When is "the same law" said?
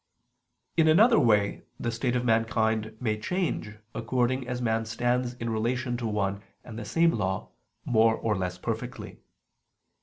6.79-7.49